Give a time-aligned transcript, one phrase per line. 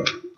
[0.00, 0.29] Okay.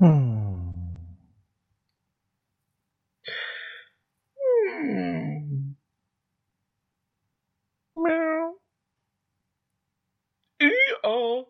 [0.00, 0.72] Hm.
[4.36, 5.74] Hm.
[7.96, 8.58] Miau.
[10.60, 11.48] Ja.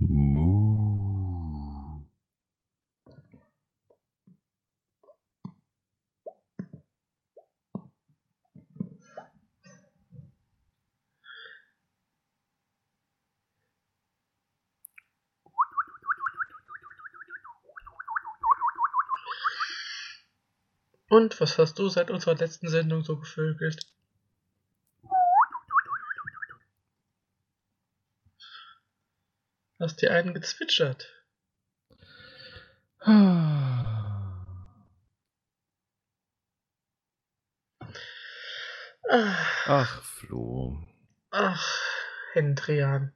[0.00, 0.46] Mu.
[21.16, 23.86] Und was hast du seit unserer letzten Sendung so gevögelt?
[29.80, 31.10] Hast dir einen gezwitschert?
[39.08, 40.76] Ach, Ach, Flo.
[41.30, 41.80] ach
[42.34, 43.14] Hendrian.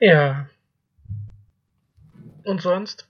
[0.00, 0.48] Ja.
[2.58, 3.08] Und sonst?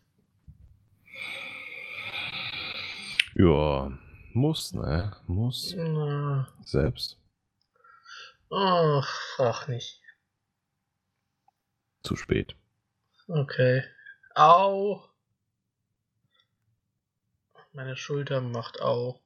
[3.34, 3.98] Ja,
[4.34, 5.16] muss, ne?
[5.26, 5.74] Muss.
[5.74, 7.18] Na, Selbst.
[8.50, 10.02] Ach, ach nicht.
[12.02, 12.56] Zu spät.
[13.26, 13.84] Okay.
[14.34, 15.08] Au.
[17.72, 19.18] Meine Schulter macht au.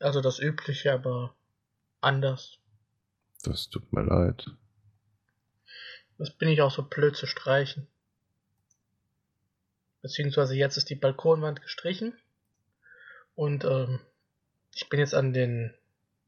[0.00, 1.36] Also das Übliche, aber
[2.00, 2.58] anders.
[3.44, 4.56] Das tut mir leid.
[6.18, 7.86] Das bin ich auch so blöd zu streichen.
[10.02, 12.16] Beziehungsweise jetzt ist die Balkonwand gestrichen.
[13.34, 14.00] Und ähm,
[14.74, 15.74] ich bin jetzt an den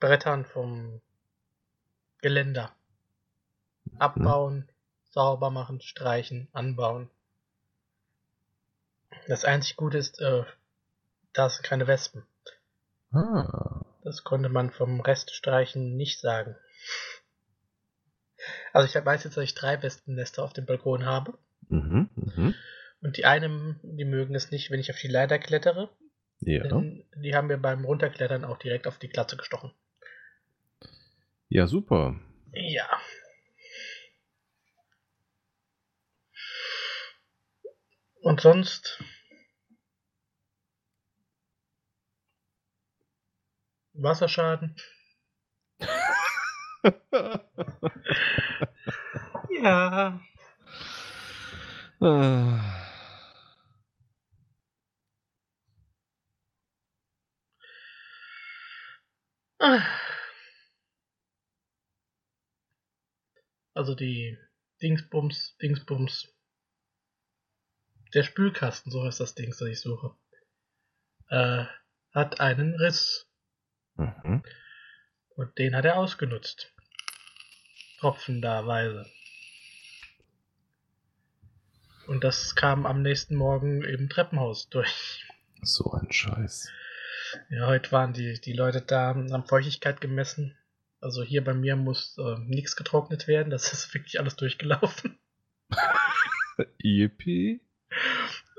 [0.00, 1.00] Brettern vom
[2.20, 2.74] Geländer.
[3.98, 4.68] Abbauen,
[5.10, 7.10] sauber machen, streichen, anbauen.
[9.26, 10.44] Das einzig Gute ist, äh,
[11.32, 12.26] da sind keine Wespen.
[13.12, 13.84] Ah.
[14.02, 16.56] Das konnte man vom Reststreichen nicht sagen.
[18.72, 21.38] Also ich weiß jetzt, dass ich drei Wespennester auf dem Balkon habe.
[21.68, 22.54] Mhm, mhm.
[23.00, 25.90] Und die einen, die mögen es nicht, wenn ich auf die Leiter klettere.
[26.40, 26.62] Ja.
[26.62, 29.72] Denn die haben mir beim Runterklettern auch direkt auf die Glatze gestochen.
[31.48, 32.20] Ja, super.
[32.52, 32.88] Ja.
[38.20, 39.02] Und sonst.
[43.94, 44.76] Wasserschaden.
[49.50, 50.20] Ja.
[63.74, 64.38] Also die
[64.80, 66.28] Dingsbums, Dingsbums.
[68.14, 70.16] Der Spülkasten, so heißt das Ding, das ich suche.
[71.28, 71.64] Äh,
[72.12, 73.26] hat einen Riss.
[73.96, 74.42] Mhm.
[75.38, 76.72] Und den hat er ausgenutzt.
[78.00, 79.06] Tropfenderweise.
[82.08, 85.28] Und das kam am nächsten Morgen im Treppenhaus durch.
[85.62, 86.68] So ein Scheiß.
[87.50, 90.58] Ja, heute waren die, die Leute da, haben Feuchtigkeit gemessen.
[91.00, 93.50] Also hier bei mir muss äh, nichts getrocknet werden.
[93.50, 95.20] Das ist wirklich alles durchgelaufen.
[96.82, 97.60] Yippie?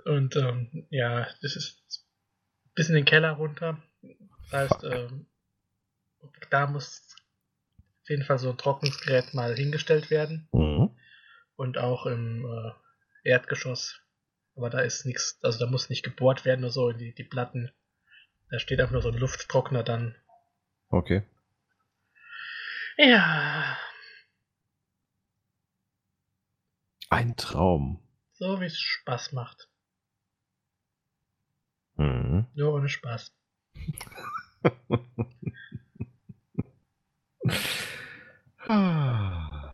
[0.05, 2.07] Und ähm, ja, das ist
[2.73, 3.83] bis in den Keller runter.
[4.51, 5.28] Das heißt, Fuck.
[6.49, 7.15] Da muss
[8.03, 10.47] auf jeden Fall so ein Trocknungsgerät mal hingestellt werden.
[10.51, 10.95] Mhm.
[11.55, 14.01] Und auch im äh, Erdgeschoss.
[14.55, 17.23] Aber da ist nichts, also da muss nicht gebohrt werden oder so in die, die
[17.23, 17.71] Platten.
[18.49, 20.15] Da steht einfach nur so ein Lufttrockner dann.
[20.89, 21.23] Okay.
[22.97, 23.77] Ja,
[27.11, 27.99] Ein Traum.
[28.33, 29.67] so wie es Spaß macht.
[31.95, 32.45] Mhm.
[32.53, 33.33] Nur ohne Spaß.
[38.67, 39.73] Ah.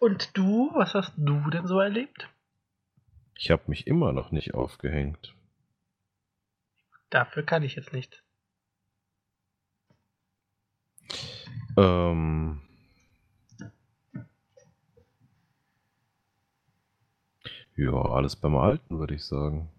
[0.00, 2.28] Und du, was hast du denn so erlebt?
[3.36, 5.34] Ich habe mich immer noch nicht aufgehängt.
[7.10, 8.22] Dafür kann ich jetzt nicht.
[11.76, 12.62] Ähm.
[17.76, 19.70] Ja, alles beim Alten, würde ich sagen.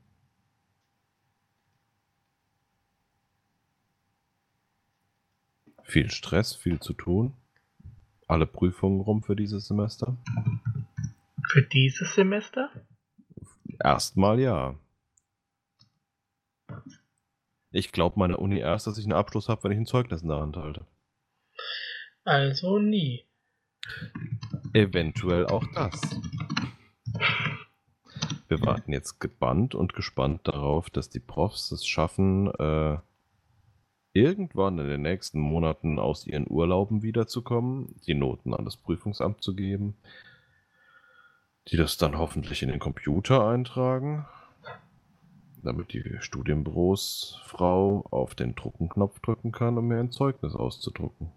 [5.89, 7.33] Viel Stress, viel zu tun.
[8.27, 10.15] Alle Prüfungen rum für dieses Semester.
[11.47, 12.69] Für dieses Semester?
[13.83, 14.75] Erstmal ja.
[17.71, 20.27] Ich glaube meiner Uni erst, dass ich einen Abschluss habe, wenn ich ein Zeugnis in
[20.27, 20.85] der Hand halte.
[22.23, 23.25] Also nie.
[24.73, 25.99] Eventuell auch das.
[28.47, 32.99] Wir warten jetzt gebannt und gespannt darauf, dass die Profs es schaffen, äh,
[34.19, 39.55] irgendwann in den nächsten Monaten aus ihren Urlauben wiederzukommen, die Noten an das Prüfungsamt zu
[39.55, 39.95] geben,
[41.69, 44.27] die das dann hoffentlich in den Computer eintragen,
[45.63, 51.31] damit die Studienbürosfrau auf den Druckenknopf drücken kann, um mir ein Zeugnis auszudrucken.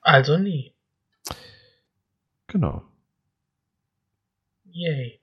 [0.00, 0.72] Also nie.
[2.46, 2.82] Genau.
[4.64, 5.19] Yay.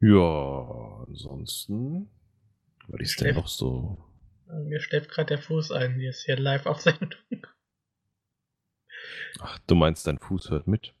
[0.00, 2.10] Ja, ansonsten.
[2.88, 4.04] Was ist denn noch so?
[4.46, 7.20] Mir schläft gerade der Fuß ein, die ist hier live auf Sendung.
[9.40, 10.94] Ach, du meinst, dein Fuß hört mit?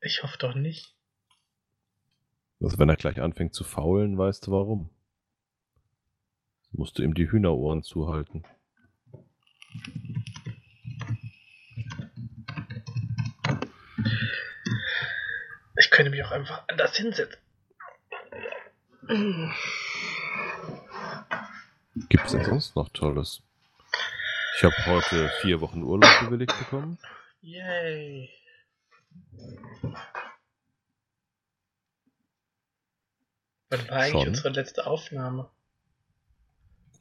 [0.00, 0.94] Ich hoffe doch nicht.
[2.60, 4.90] Also wenn er gleich anfängt zu faulen, weißt du warum.
[6.72, 8.44] Musst du ihm die Hühnerohren zuhalten.
[15.80, 17.40] Ich könnte mich auch einfach anders hinsetzen.
[22.08, 23.42] Gibt's denn sonst noch Tolles?
[24.56, 26.98] Ich habe heute vier Wochen Urlaub bewilligt bekommen.
[27.42, 28.28] Yay.
[33.70, 34.28] Wann war eigentlich Schon.
[34.28, 35.48] unsere letzte Aufnahme?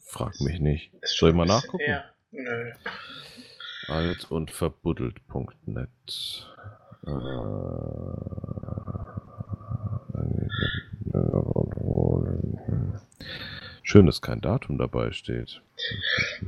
[0.07, 0.91] Frag mich nicht.
[1.03, 1.83] Soll ich mal nachgucken?
[1.83, 2.05] her.
[2.31, 2.71] Nö.
[3.87, 5.89] Alt und verbuddelt.net.
[7.05, 7.11] Äh,
[13.83, 15.61] Schön, dass kein Datum dabei steht.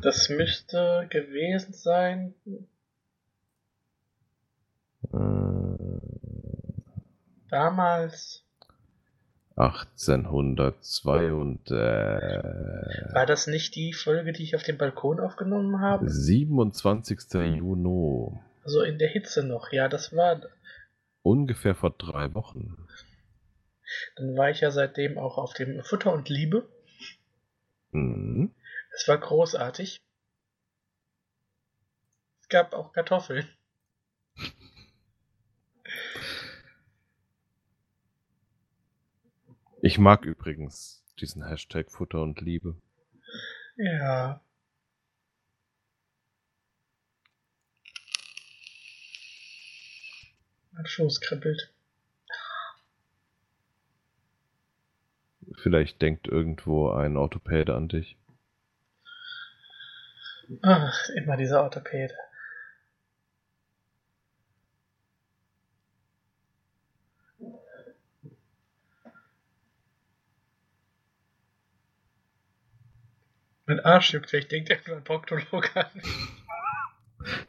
[0.02, 2.34] Das müsste gewesen sein.
[5.14, 5.18] Äh,
[7.50, 8.44] Damals.
[9.60, 16.10] 1802 und äh, War das nicht die Folge, die ich auf dem Balkon aufgenommen habe?
[16.10, 17.20] 27.
[17.58, 18.40] Juni.
[18.64, 19.74] Also in der Hitze noch.
[19.74, 20.42] Ja, das war.
[21.24, 22.88] Ungefähr vor drei Wochen.
[24.16, 26.70] Dann war ich ja seitdem auch auf dem Futter und Liebe.
[27.92, 28.54] Mhm.
[28.96, 30.00] Es war großartig.
[32.42, 33.46] Es gab auch Kartoffeln.
[39.82, 42.76] Ich mag übrigens diesen Hashtag Futter und Liebe.
[43.78, 44.42] Ja.
[50.74, 51.74] Mein Schoß kribbelt.
[55.62, 58.18] Vielleicht denkt irgendwo ein Orthopäde an dich.
[60.62, 62.16] Ach, immer dieser Orthopäde.
[73.90, 75.90] Arsch juckt, vielleicht denkt irgendwann ein Proktolog an.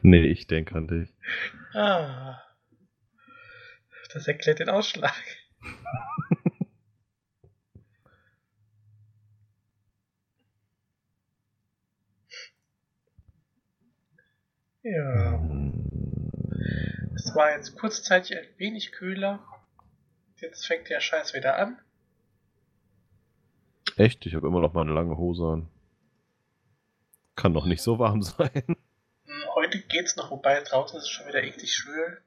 [0.01, 1.09] Nee, ich denke an dich.
[1.73, 2.41] Ah.
[4.13, 5.13] Das erklärt den Ausschlag.
[14.83, 15.39] Ja.
[17.13, 19.39] Es war jetzt kurzzeitig ein wenig kühler.
[20.37, 21.79] Jetzt fängt der Scheiß wieder an.
[23.95, 24.25] Echt?
[24.25, 25.69] Ich habe immer noch meine lange Hose an.
[27.35, 28.63] Kann doch nicht so warm sein.
[28.65, 32.21] Hm, Heute geht's noch, wobei draußen ist es schon wieder eklig schwül.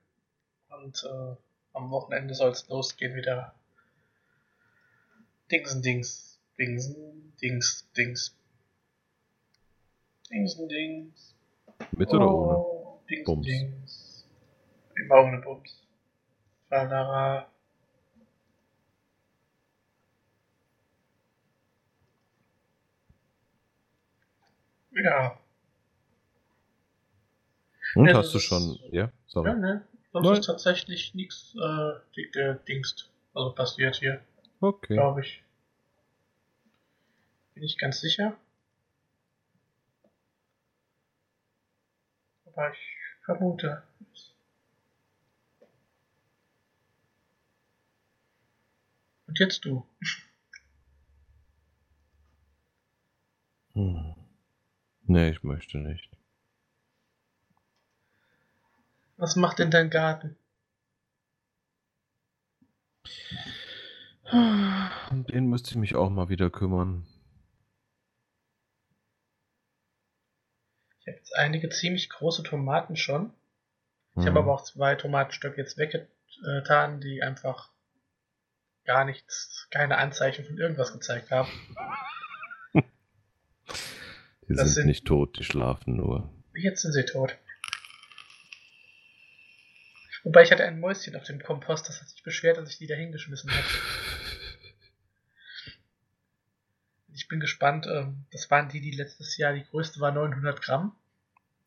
[0.69, 1.37] Und äh,
[1.73, 3.55] am Wochenende soll es losgehen wieder.
[5.51, 6.40] Dingsen, Dings.
[6.59, 8.37] Dingsen, Dings, Dings.
[10.31, 11.35] Dingsen, Dings.
[11.93, 12.57] Mit oder ohne?
[12.59, 13.47] Oh, Dings, Bums?
[13.47, 14.25] Dings.
[14.97, 15.83] Immer ohne Bums.
[16.69, 17.51] Falara.
[25.03, 25.39] Ja.
[27.95, 28.79] Und Ja, hast das du schon.
[28.91, 29.51] Ja, sorry.
[29.51, 29.87] Ja, ne?
[30.13, 30.39] Sonst Nein.
[30.41, 33.11] ist tatsächlich nichts äh, gedingst.
[33.35, 34.21] Also passiert hier.
[34.61, 34.95] Okay.
[34.95, 35.43] Glaube ich.
[37.55, 38.37] Bin ich ganz sicher.
[42.47, 42.79] Aber ich
[43.25, 43.83] vermute.
[49.27, 49.85] Und jetzt du.
[53.73, 54.15] Hm.
[55.07, 56.11] Nee, ich möchte nicht.
[59.17, 60.37] Was macht denn dein Garten?
[65.11, 67.07] Um den müsste ich mich auch mal wieder kümmern.
[71.01, 73.33] Ich habe jetzt einige ziemlich große Tomaten schon.
[74.17, 74.27] Ich Hm.
[74.27, 77.71] habe aber auch zwei Tomatenstöcke jetzt weggetan, die einfach
[78.85, 81.51] gar nichts, keine Anzeichen von irgendwas gezeigt haben.
[84.49, 86.31] Die sind, sind- nicht tot, die schlafen nur.
[86.55, 87.37] Jetzt sind sie tot.
[90.23, 92.87] Wobei ich hatte ein Mäuschen auf dem Kompost, das hat sich beschwert, dass ich die
[92.87, 93.63] da hingeschmissen habe.
[97.17, 97.87] Ich bin gespannt.
[97.87, 100.97] ähm, Das waren die, die letztes Jahr, die größte war 900 Gramm.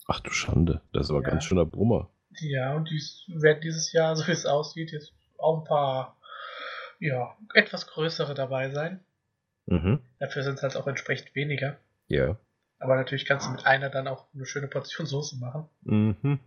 [0.05, 1.29] Ach du Schande, das aber Ja.
[1.29, 2.09] ganz schöner Brummer.
[2.41, 3.01] Ja, und die
[3.41, 6.17] werden dieses Jahr, so wie es aussieht, jetzt auch ein paar,
[6.99, 8.99] ja, etwas größere dabei sein.
[9.67, 10.01] Mhm.
[10.19, 11.77] Dafür sind es halt auch entsprechend weniger.
[12.07, 12.37] Ja.
[12.79, 15.67] Aber natürlich kannst du mit einer dann auch eine schöne Portion Soße machen.
[15.81, 16.39] Mhm.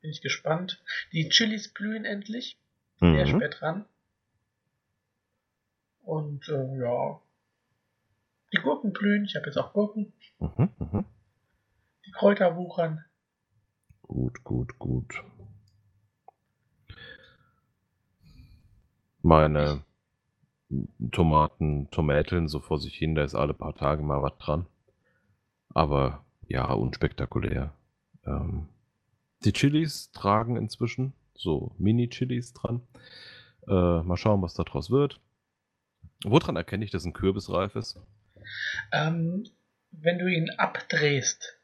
[0.00, 0.82] Bin ich gespannt.
[1.12, 2.58] Die Chilis blühen endlich.
[3.00, 3.36] Sehr Mhm.
[3.36, 3.84] spät dran.
[6.02, 7.20] Und äh, ja.
[8.52, 9.24] Die Gurken blühen.
[9.24, 10.12] Ich habe jetzt auch Gurken.
[10.38, 10.70] Mhm.
[10.78, 11.04] Mhm.
[12.06, 13.04] Die Kräuter wuchern.
[14.02, 15.22] Gut, gut, gut.
[19.22, 19.84] Meine
[21.10, 24.66] Tomaten, Tomäteln so vor sich hin, da ist alle paar Tage mal was dran.
[25.74, 27.74] Aber ja, unspektakulär.
[28.24, 28.68] Ähm,
[29.44, 32.82] die Chilis tragen inzwischen so Mini-Chilis dran.
[33.66, 35.20] Äh, mal schauen, was daraus wird.
[36.24, 37.98] Woran erkenne ich, dass ein Kürbis reif ist?
[38.92, 39.44] Ähm,
[39.90, 41.58] wenn du ihn abdrehst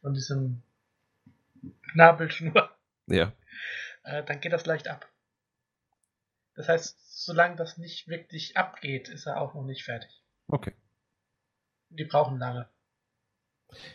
[0.00, 0.62] von diesem
[1.94, 2.70] Nabelschnur,
[3.06, 3.32] Ja.
[4.04, 5.08] äh, dann geht das leicht ab.
[6.56, 10.10] Das heißt, solange das nicht wirklich abgeht, ist er auch noch nicht fertig.
[10.48, 10.72] Okay.
[11.90, 12.68] Die brauchen lange.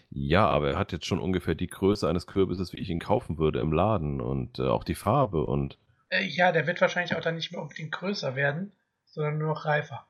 [0.10, 3.38] Ja, aber er hat jetzt schon ungefähr die Größe eines Kürbisses, wie ich ihn kaufen
[3.38, 7.22] würde im Laden und äh, auch die Farbe und Äh, ja, der wird wahrscheinlich auch
[7.22, 8.74] dann nicht mehr unbedingt größer werden,
[9.06, 10.08] sondern nur noch reifer.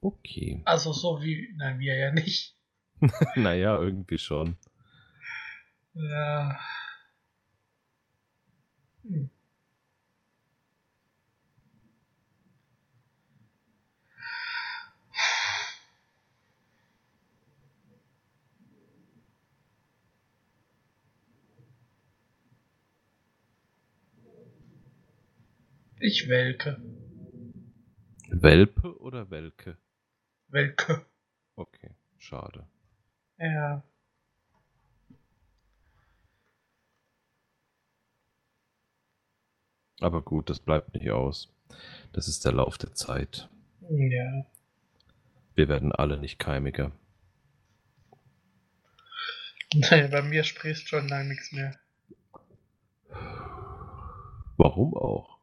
[0.00, 0.62] okay.
[0.64, 2.56] Also so wie, nein, wir ja nicht.
[3.36, 4.56] naja, irgendwie schon.
[5.94, 6.58] Ja.
[9.02, 9.30] Hm.
[26.00, 26.80] Ich welke.
[28.28, 29.76] Welpe oder Welke?
[30.48, 31.04] Welke.
[31.56, 32.68] Okay, schade.
[33.38, 33.82] Ja.
[40.00, 41.52] Aber gut, das bleibt nicht aus.
[42.12, 43.48] Das ist der Lauf der Zeit.
[43.90, 44.46] Ja.
[45.54, 46.92] Wir werden alle nicht keimiger.
[49.74, 51.74] Naja, bei mir sprichst schon lange nichts mehr.
[54.56, 55.37] Warum auch?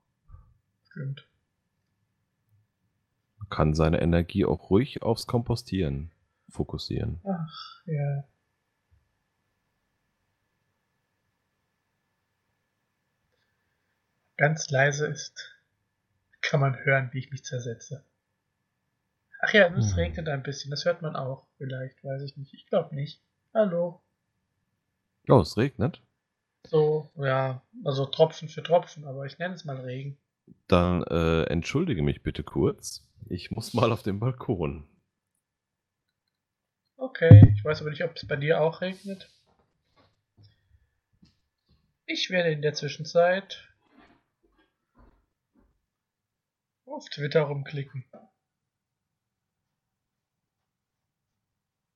[0.95, 1.27] Stimmt.
[3.37, 6.11] Man kann seine Energie auch ruhig aufs Kompostieren
[6.47, 7.19] fokussieren.
[7.25, 8.23] Ach, ja.
[14.37, 15.53] Ganz leise ist,
[16.39, 18.05] kann man hören, wie ich mich zersetze.
[19.41, 19.95] Ach ja, es Hm.
[19.95, 21.45] regnet ein bisschen, das hört man auch.
[21.57, 22.53] Vielleicht, weiß ich nicht.
[22.53, 23.21] Ich glaube nicht.
[23.53, 24.01] Hallo.
[25.27, 26.01] Oh, es regnet.
[26.67, 30.17] So, ja, also Tropfen für Tropfen, aber ich nenne es mal Regen.
[30.67, 33.07] Dann äh, entschuldige mich bitte kurz.
[33.29, 34.87] Ich muss mal auf den Balkon.
[36.97, 39.29] Okay, ich weiß aber nicht, ob es bei dir auch regnet.
[42.07, 43.67] Ich werde in der Zwischenzeit
[46.85, 48.05] auf Twitter rumklicken.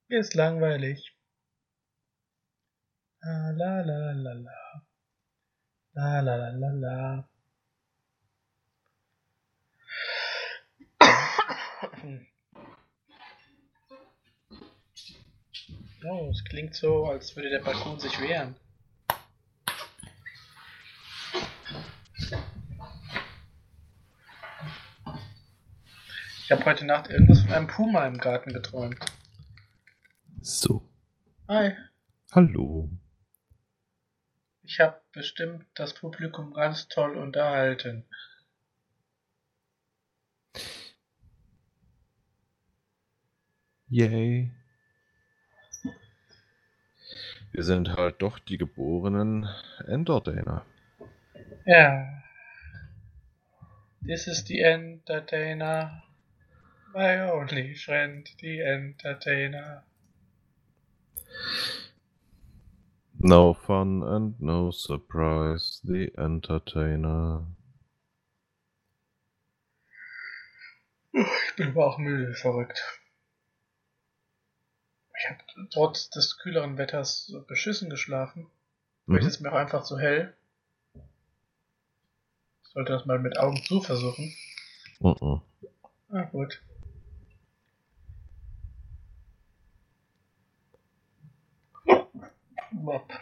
[0.09, 1.15] Mir ist langweilig.
[3.21, 4.87] La la la la la.
[5.93, 7.29] La la la la la.
[16.05, 18.55] Oh, es klingt so, als würde der Balkon sich wehren.
[26.43, 28.97] Ich habe heute Nacht irgendwas von einem Puma im Garten geträumt.
[30.41, 30.89] So.
[31.47, 31.75] Hi.
[32.31, 32.89] Hallo.
[34.63, 38.05] Ich habe bestimmt das Publikum ganz toll unterhalten.
[43.91, 44.51] Yay.
[47.51, 49.49] Wir sind halt doch die geborenen
[49.87, 50.63] Entertainer.
[51.65, 52.21] Ja.
[54.05, 56.03] This is the entertainer.
[56.93, 59.83] My only friend, the entertainer.
[63.17, 67.47] No fun and no surprise, the entertainer.
[71.11, 72.81] Ich bin aber auch müde, verrückt.
[75.19, 78.47] Ich habe trotz des kühleren Wetters beschissen geschlafen.
[79.05, 79.15] Mhm.
[79.15, 80.33] Heute ist mir auch einfach zu hell.
[82.63, 84.33] Ich sollte das mal mit Augen zu versuchen.
[85.01, 85.41] Uh -uh.
[86.09, 86.61] Ah, gut.
[92.71, 93.13] Wop.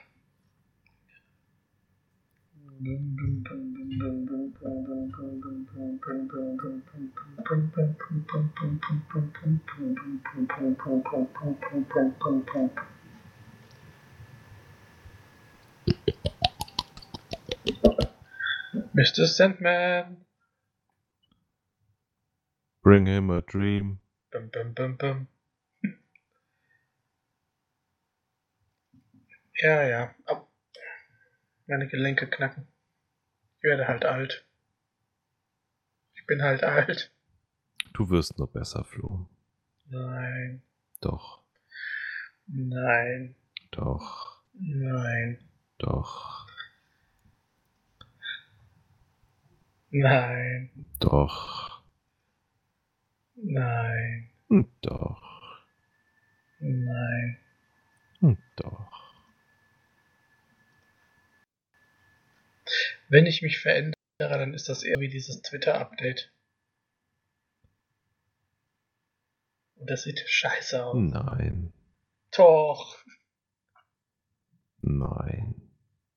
[18.98, 19.28] Mr.
[19.28, 20.26] Sandman.
[22.82, 24.00] Bring him a dream.
[24.32, 25.28] Bum, bum, bum, bum.
[29.62, 30.16] Ja, ja.
[31.68, 32.68] Meine Gelenke knacken.
[33.58, 34.47] Ich werde halt alt.
[36.28, 37.12] Bin halt alt.
[37.94, 39.28] Du wirst nur besser, Flo.
[39.90, 40.62] Nein.
[41.02, 41.42] Doch.
[42.48, 43.36] Nein.
[43.72, 44.42] Doch.
[44.54, 45.40] Nein.
[45.78, 46.48] Doch.
[49.90, 50.86] Nein.
[51.00, 51.82] Doch.
[53.36, 54.30] Nein.
[54.50, 55.64] Hm, Doch.
[56.60, 57.38] Nein.
[58.20, 58.92] Hm, Doch.
[63.10, 66.32] Wenn ich mich verändere, dann ist das eher wie dieses Twitter-Update.
[69.76, 70.96] Und das sieht scheiße aus.
[70.98, 71.72] Nein.
[72.36, 72.98] Doch.
[74.82, 75.70] Nein.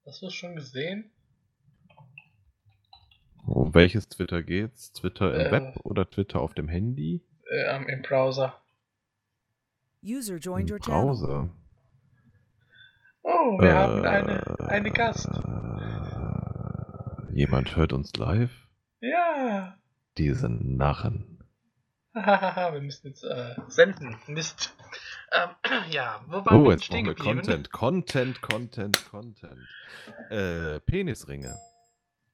[0.06, 1.10] Hast du es schon gesehen?
[3.46, 4.92] Um welches Twitter geht's?
[4.92, 5.50] Twitter im Äh.
[5.50, 7.22] Web oder Twitter auf dem Handy?
[7.50, 8.62] Äh, Im Browser.
[10.02, 11.04] User Im joined your channel.
[11.06, 11.50] Browser.
[13.22, 15.28] Oh, wir haben eine, eine Gast.
[17.32, 18.50] Jemand hört uns live?
[19.00, 19.76] Ja.
[20.18, 21.42] Diese Narren.
[22.14, 24.18] Hahaha, wir müssen jetzt äh, senden.
[24.26, 24.74] Mist.
[25.32, 25.50] Ähm,
[25.90, 27.14] ja, wo waren Oh, wir jetzt stehen wir?
[27.14, 29.68] Content, Content, Content, Content.
[30.30, 31.56] Äh, Penisringe.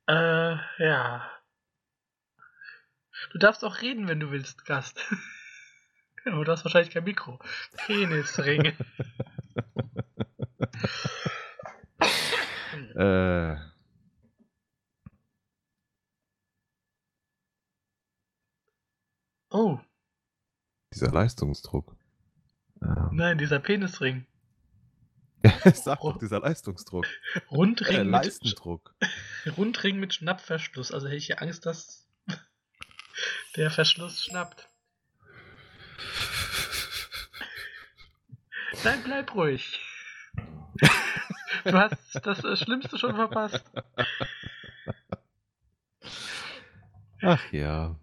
[0.08, 1.30] Äh, ja.
[3.32, 4.98] Du darfst auch reden, wenn du willst, Gast.
[6.24, 7.38] Aber du hast wahrscheinlich kein Mikro.
[7.86, 8.74] Penisringe.
[12.94, 13.56] Äh,
[19.56, 19.80] Oh,
[20.92, 21.96] dieser Leistungsdruck.
[22.82, 24.26] Ähm, nein, dieser Penisring.
[25.72, 27.06] Sag doch, dieser Leistungsdruck.
[27.50, 28.94] Rundring, Äh, mit, Leistendruck.
[29.56, 30.92] Rundring mit Schnappverschluss.
[30.92, 32.06] Also hätte ich ja Angst, dass
[33.56, 34.68] der Verschluss schnappt.
[38.84, 39.80] Nein, bleib ruhig.
[41.64, 43.64] Du hast das Schlimmste schon verpasst.
[47.22, 47.98] Ach ja.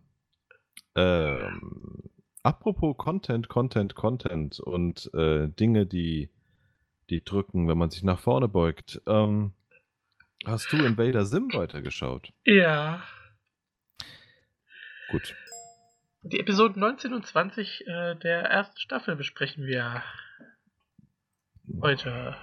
[0.95, 2.03] Ähm,
[2.43, 6.29] apropos Content, Content, Content und äh, Dinge, die,
[7.09, 9.01] die drücken, wenn man sich nach vorne beugt.
[9.07, 9.53] Ähm,
[10.45, 12.31] hast du Invader Sim weitergeschaut?
[12.45, 13.03] Ja.
[15.09, 15.35] Gut.
[16.23, 20.03] Die Episoden 19 und 20 äh, der ersten Staffel besprechen wir
[21.81, 22.35] heute.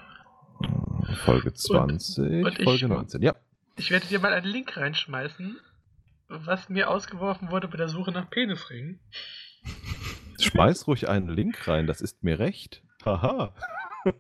[1.25, 3.23] Folge 20, und ich- Folge 19.
[3.23, 3.35] Ja.
[3.77, 5.59] Ich werde dir mal einen Link reinschmeißen,
[6.31, 9.01] was mir ausgeworfen wurde bei der Suche nach Penisringen.
[10.41, 12.83] Schmeiß ruhig einen Link rein, das ist mir recht.
[13.05, 13.53] Haha.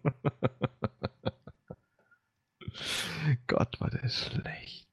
[3.46, 4.88] Gott, war der schlecht.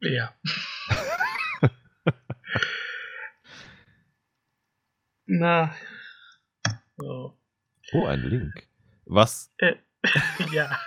[0.00, 0.34] Ja.
[5.26, 5.74] Na.
[6.96, 7.38] So.
[7.92, 8.66] Oh, ein Link.
[9.04, 9.52] Was?
[9.58, 9.76] Äh,
[10.52, 10.80] ja.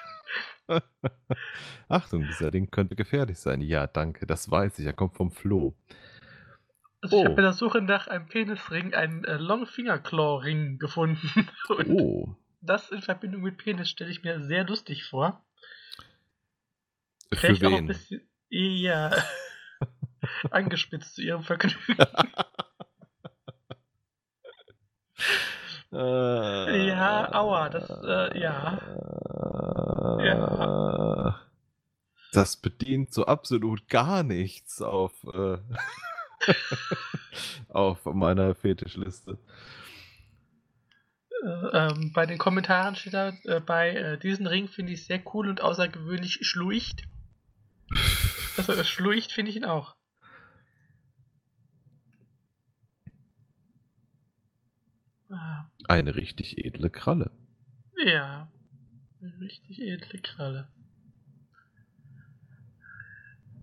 [1.87, 3.61] Achtung, dieser Link könnte gefährlich sein.
[3.61, 4.85] Ja, danke, das weiß ich.
[4.85, 5.73] Er kommt vom Flo.
[7.01, 7.25] Also ich Oh.
[7.25, 11.49] habe bei der Suche nach einem Penisring einen äh, Long Finger Claw Ring gefunden.
[11.69, 15.43] Und Oh, das in Verbindung mit Penis stelle ich mir sehr lustig vor.
[17.33, 17.87] für Vielleicht auch ein wen?
[17.87, 19.11] bisschen eher
[20.51, 21.97] angespitzt zu ihrem Vergnügen.
[25.91, 28.79] Ja, aua, das, äh, ja.
[30.03, 31.39] Ja.
[32.33, 35.57] Das bedient so absolut gar nichts auf, äh,
[37.69, 39.37] auf meiner Fetischliste.
[41.43, 45.21] Äh, ähm, bei den Kommentaren steht da, äh, bei äh, diesen Ring finde ich sehr
[45.33, 47.03] cool und außergewöhnlich schluicht.
[48.57, 49.95] Also äh, schluicht finde ich ihn auch.
[55.29, 57.31] Ah, Eine richtig edle Kralle.
[58.05, 58.49] ja.
[59.23, 60.67] Eine richtig edle Kralle.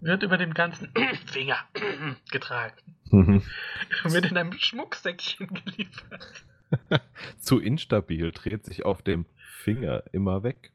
[0.00, 0.90] Wird über dem ganzen
[1.26, 1.58] Finger
[2.30, 2.96] getragen.
[3.10, 6.44] Wird in einem Schmucksäckchen geliefert.
[7.40, 9.26] Zu instabil, dreht sich auf dem
[9.58, 10.72] Finger immer weg.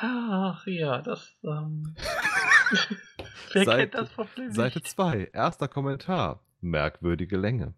[0.00, 1.34] Ach ja, das.
[1.42, 1.94] Ähm,
[3.52, 4.56] wer Seite- kennt das Problem nicht?
[4.56, 6.44] Seite 2, erster Kommentar.
[6.60, 7.72] Merkwürdige Länge.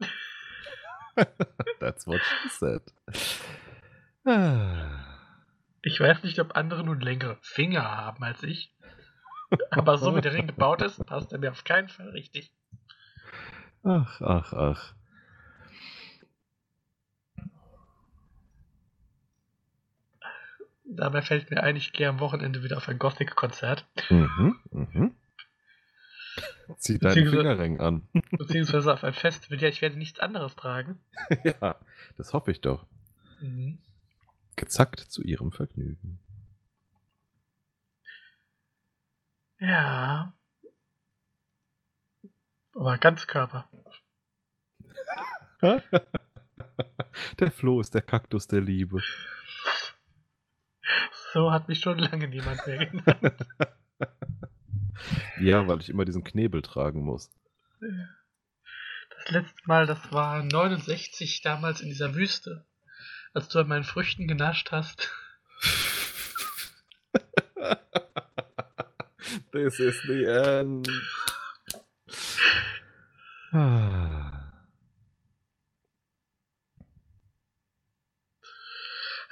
[1.78, 2.82] That's what she said.
[5.82, 8.74] Ich weiß nicht, ob andere nun längere Finger haben als ich.
[9.70, 12.52] Aber so wie der Ring gebaut ist, passt er mir auf keinen Fall richtig.
[13.82, 14.94] Ach, ach, ach.
[20.84, 23.86] Dabei fällt mir ein, ich gehe am Wochenende wieder auf ein Gothic-Konzert.
[24.10, 25.14] Mhm, mhm.
[26.76, 28.08] Zieh deinen Fingerring an.
[28.32, 29.60] Beziehungsweise auf ein Festival.
[29.60, 31.00] Ja, ich werde nichts anderes tragen.
[31.44, 31.76] ja,
[32.16, 32.86] das hoffe ich doch.
[33.40, 33.78] Mhm.
[34.58, 36.18] Gezackt zu ihrem Vergnügen.
[39.60, 40.32] Ja.
[42.74, 43.68] Aber Ganzkörper.
[47.40, 49.00] der Floh ist der Kaktus der Liebe.
[51.32, 53.46] So hat mich schon lange niemand mehr genannt.
[55.40, 57.30] Ja, weil ich immer diesen Knebel tragen muss.
[57.80, 62.66] Das letzte Mal, das war 69 damals in dieser Wüste.
[63.34, 65.10] Als du an meinen Früchten genascht hast.
[69.52, 70.88] This is the end.
[73.52, 74.28] Ah.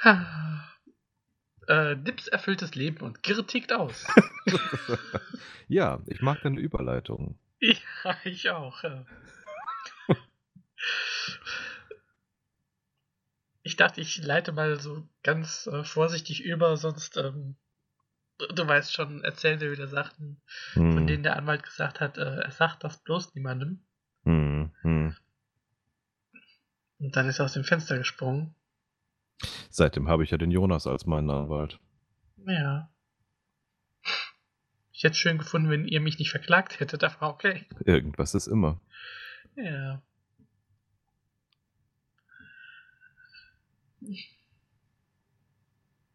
[1.66, 4.06] äh, Dips erfülltes Leben und Girre tickt aus.
[5.68, 7.38] ja, ich mag deine Überleitung.
[7.60, 8.82] ja, ich auch.
[8.82, 9.04] ja.
[13.66, 17.56] Ich dachte, ich leite mal so ganz äh, vorsichtig über, sonst, ähm,
[18.38, 20.40] du, du weißt schon, erzählen wir wieder Sachen,
[20.72, 23.80] von Hm, denen der Anwalt gesagt hat, äh, er sagt das bloß niemandem.
[24.22, 25.16] hm, hm.
[27.00, 28.54] Und dann ist er aus dem Fenster gesprungen.
[29.68, 31.80] Seitdem habe ich ja den Jonas als meinen Anwalt.
[32.46, 32.88] Ja.
[34.92, 37.66] Ich hätte es schön gefunden, wenn ihr mich nicht verklagt hättet, aber okay.
[37.84, 38.80] Irgendwas ist immer.
[39.56, 40.00] Ja.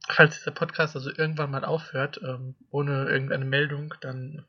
[0.07, 4.45] Falls dieser Podcast also irgendwann mal aufhört, ähm, ohne irgendeine Meldung, dann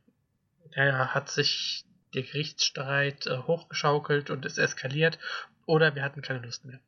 [0.75, 1.85] ja, hat sich
[2.15, 5.19] der Gerichtsstreit äh, hochgeschaukelt und ist eskaliert
[5.67, 6.81] oder wir hatten keine Lust mehr.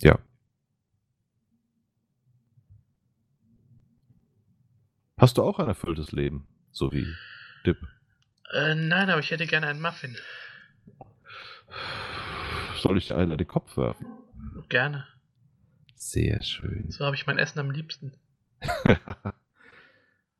[0.00, 0.18] Ja.
[5.16, 6.48] Hast du auch ein erfülltes Leben?
[6.72, 7.06] So wie
[7.64, 7.78] Dip.
[8.52, 10.16] Äh, nein, aber ich hätte gerne einen Muffin.
[12.76, 14.06] Soll ich dir einen an den Kopf werfen?
[14.68, 15.06] Gerne.
[15.94, 16.90] Sehr schön.
[16.90, 18.16] So habe ich mein Essen am liebsten.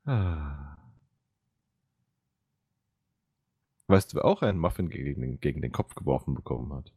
[0.05, 0.75] Ah.
[3.87, 6.91] Weißt du, wer auch einen Muffin gegen den, gegen den Kopf geworfen bekommen hat?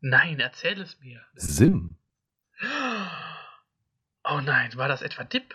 [0.00, 1.20] Nein, erzähl es mir.
[1.34, 1.96] Sim.
[4.28, 5.54] Oh nein, war das etwa Dip?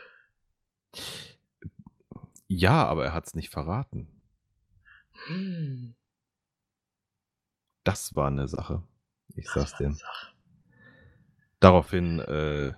[2.47, 4.07] Ja, aber er hat es nicht verraten.
[5.27, 5.93] Hm,
[7.83, 8.83] Das war eine Sache.
[9.35, 9.95] Ich das sag's war eine dir.
[9.95, 10.27] Sache.
[11.59, 12.73] Daraufhin äh,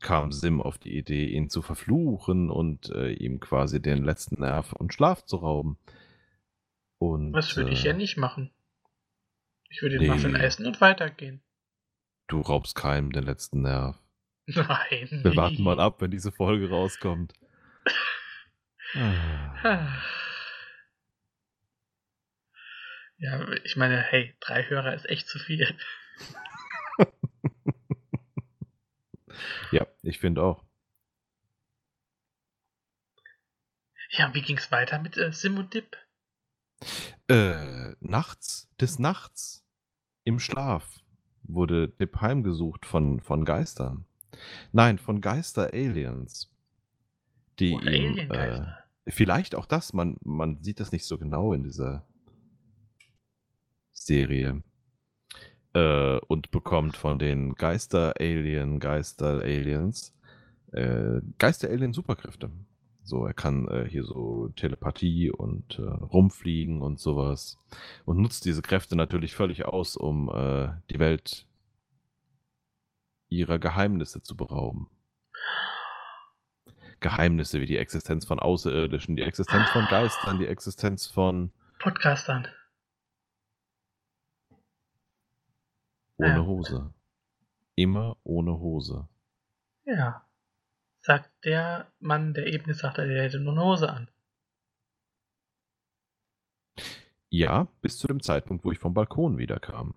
[0.00, 4.72] kam Sim auf die Idee, ihn zu verfluchen und äh, ihm quasi den letzten Nerv
[4.72, 5.78] und Schlaf zu rauben.
[6.98, 8.50] Und, Das würde ich äh, ja nicht machen.
[9.68, 10.14] Ich würde den nee.
[10.14, 11.42] Muffin essen und weitergehen.
[12.26, 13.96] Du raubst keinem den letzten Nerv.
[14.46, 15.08] Nein.
[15.22, 15.36] Wir nie.
[15.36, 17.32] warten mal ab, wenn diese Folge rauskommt.
[18.92, 19.96] Ah.
[23.20, 25.76] Ja, ich meine, hey, drei Hörer ist echt zu viel.
[29.72, 30.64] Ja, ich finde auch.
[34.10, 35.96] Ja, wie ging's weiter mit äh, Sim und Dip?
[37.28, 39.64] Äh, nachts, des Nachts,
[40.24, 41.00] im Schlaf,
[41.42, 44.06] wurde Dip heimgesucht von, von Geistern.
[44.72, 46.50] Nein, von Geister-Aliens.
[47.58, 48.84] Die Oder ihm, Aliengeister.
[49.04, 52.09] äh, vielleicht auch das, man, man sieht das nicht so genau in dieser
[54.00, 54.62] Serie.
[55.74, 60.14] äh, und bekommt von den Geister-Alien, Geister-Aliens,
[60.72, 62.50] äh, Geister-Alien-Superkräfte.
[63.02, 67.58] So, er kann äh, hier so Telepathie und äh, rumfliegen und sowas.
[68.04, 71.46] Und nutzt diese Kräfte natürlich völlig aus, um äh, die Welt
[73.28, 74.88] ihrer Geheimnisse zu berauben.
[77.00, 82.46] Geheimnisse wie die Existenz von Außerirdischen, die Existenz von Geistern, die Existenz von Podcastern.
[86.20, 86.44] Ohne Ja.
[86.46, 86.94] Hose.
[87.74, 89.08] Immer ohne Hose.
[89.84, 90.26] Ja.
[91.00, 94.10] Sagt der Mann, der eben gesagt hat, er hätte nur eine Hose an.
[97.30, 99.94] Ja, bis zu dem Zeitpunkt, wo ich vom Balkon wiederkam.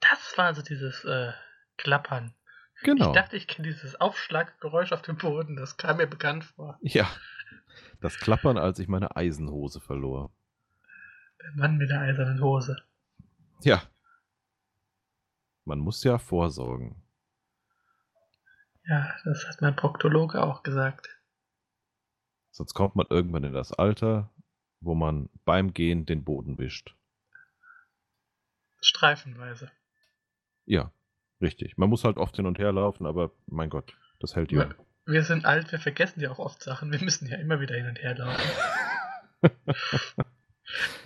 [0.00, 1.32] Das war also dieses äh,
[1.76, 2.34] Klappern.
[2.82, 3.06] Genau.
[3.08, 5.56] Ich dachte, ich kenne dieses Aufschlaggeräusch auf dem Boden.
[5.56, 6.78] Das kam mir bekannt vor.
[6.82, 7.08] Ja.
[8.00, 10.30] Das Klappern, als ich meine Eisenhose verlor.
[11.40, 12.76] Der Mann mit der eisernen Hose.
[13.62, 13.82] Ja.
[15.66, 17.02] Man muss ja vorsorgen.
[18.84, 21.08] Ja, das hat mein Proktologe auch gesagt.
[22.52, 24.30] Sonst kommt man irgendwann in das Alter,
[24.80, 26.94] wo man beim Gehen den Boden wischt.
[28.80, 29.70] Streifenweise.
[30.66, 30.92] Ja,
[31.40, 31.76] richtig.
[31.76, 34.72] Man muss halt oft hin und her laufen, aber mein Gott, das hält jung.
[35.04, 36.92] Wir sind alt, wir vergessen ja auch oft Sachen.
[36.92, 38.50] Wir müssen ja immer wieder hin und her laufen.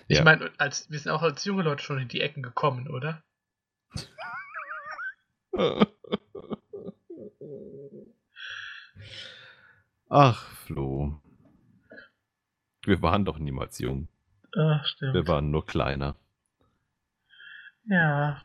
[0.08, 0.24] Ich Ja.
[0.24, 3.22] meine, als, wir sind auch als junge Leute schon in die Ecken gekommen, oder?
[10.08, 11.20] Ach, Flo.
[12.84, 14.08] Wir waren doch niemals jung.
[14.56, 15.14] Ach, stimmt.
[15.14, 16.16] Wir waren nur kleiner.
[17.84, 18.42] Ja,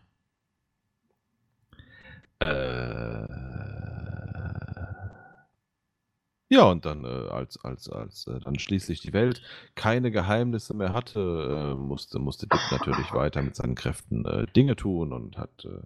[2.39, 3.28] Äh,
[6.49, 9.41] ja, und dann, äh, als, als, als äh, dann schließlich die Welt
[9.76, 14.76] keine Geheimnisse mehr hatte, äh, musste, musste Dick natürlich weiter mit seinen Kräften äh, Dinge
[14.76, 15.82] tun und hat äh,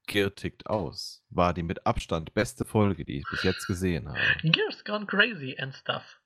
[0.06, 4.18] Gir tickt aus, war die mit Abstand beste Folge, die ich bis jetzt gesehen habe.
[4.42, 6.20] Gears Gone Crazy and Stuff.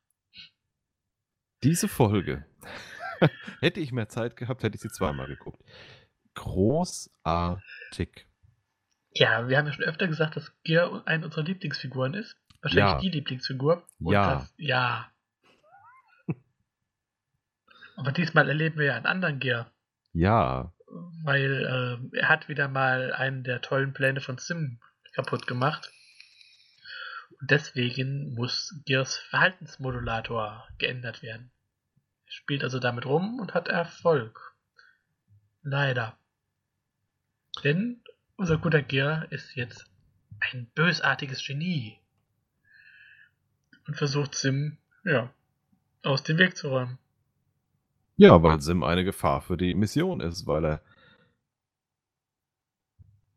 [1.62, 2.46] Diese Folge,
[3.60, 5.62] hätte ich mehr Zeit gehabt, hätte ich sie zweimal geguckt.
[6.34, 8.26] Großartig.
[9.14, 12.36] Ja, wir haben ja schon öfter gesagt, dass Gear eine unserer Lieblingsfiguren ist.
[12.62, 12.98] Wahrscheinlich Ja.
[13.00, 13.86] die Lieblingsfigur.
[14.00, 14.34] Und Ja.
[14.34, 15.11] Das, ja.
[18.02, 19.70] Aber diesmal erleben wir ja einen anderen Gear.
[20.12, 20.72] Ja,
[21.24, 24.80] weil äh, er hat wieder mal einen der tollen Pläne von Sim
[25.12, 25.92] kaputt gemacht.
[27.40, 31.52] Und deswegen muss Gears Verhaltensmodulator geändert werden.
[32.26, 34.54] Er spielt also damit rum und hat Erfolg.
[35.62, 36.18] Leider.
[37.62, 38.02] Denn
[38.36, 39.86] unser guter Gear ist jetzt
[40.40, 41.98] ein bösartiges Genie.
[43.86, 45.32] Und versucht Sim, ja,
[46.02, 46.98] aus dem Weg zu räumen.
[48.16, 50.82] Ja, weil Sim eine Gefahr für die Mission ist, weil er.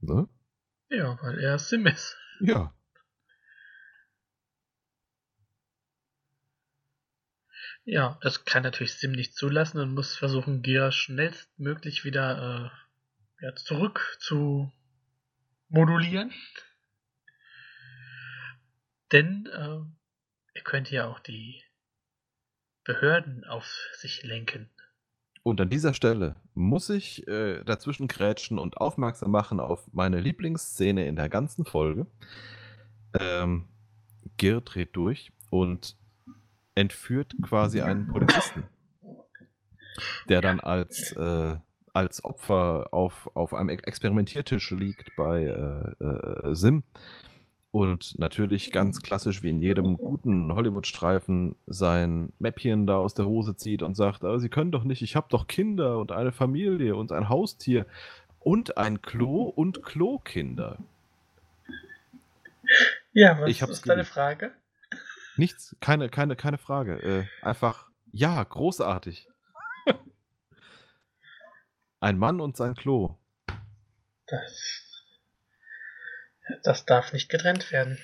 [0.02, 0.28] Ne?
[0.90, 2.18] Ja, weil er Sim ist.
[2.42, 2.74] Ja.
[7.86, 12.72] Ja, das kann natürlich Sim nicht zulassen und muss versuchen, Gear schnellstmöglich wieder
[13.42, 14.72] äh, ja, zurück zu
[15.70, 16.32] modulieren.
[19.12, 19.80] Denn äh,
[20.54, 21.65] er könnte ja auch die
[22.86, 24.70] Behörden auf sich lenken.
[25.44, 31.06] Und an dieser Stelle muss ich äh, dazwischen grätschen und aufmerksam machen auf meine Lieblingsszene
[31.06, 32.08] in der ganzen Folge.
[33.20, 33.68] Ähm,
[34.38, 35.98] Gir dreht durch und
[36.74, 38.64] entführt quasi einen Polizisten,
[40.30, 41.58] der dann als, äh,
[41.94, 46.84] als Opfer auf, auf einem Experimentiertisch liegt bei äh, äh, Sim
[47.76, 53.58] Und natürlich ganz klassisch wie in jedem guten Hollywood-Streifen sein Mäppchen da aus der Hose
[53.58, 56.96] zieht und sagt, "Ah, Sie können doch nicht, ich habe doch Kinder und eine Familie
[56.96, 57.86] und ein Haustier
[58.40, 60.78] und ein Klo und Klokinder.
[63.12, 64.06] Ja, was Ich hab's ist deine.
[64.06, 64.54] Frage?
[65.36, 67.04] Nichts, keine, keine, keine Frage.
[67.04, 69.28] Äh, einfach, ja, großartig.
[72.00, 73.18] ein Mann und sein Klo.
[74.28, 74.95] Das,
[76.64, 77.98] das darf nicht getrennt werden.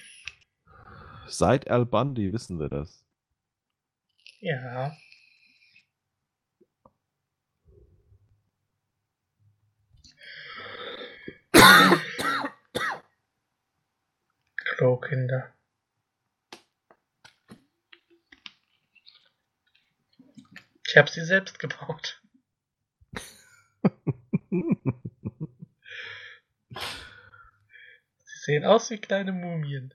[1.27, 3.05] Seit Al Bundy wissen wir das.
[4.39, 4.95] Ja.
[14.55, 15.53] Klokinder.
[20.87, 22.21] Ich habe sie selbst gebaut.
[28.25, 29.93] Sie sehen aus wie kleine Mumien.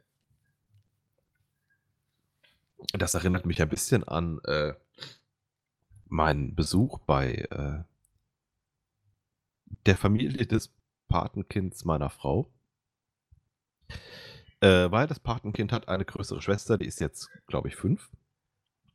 [2.93, 4.75] Das erinnert mich ein bisschen an äh,
[6.07, 7.83] meinen Besuch bei äh,
[9.87, 10.73] der Familie des
[11.09, 12.53] Patenkinds meiner Frau.
[14.61, 18.11] Äh, weil das Patenkind hat eine größere Schwester, die ist jetzt, glaube ich, fünf.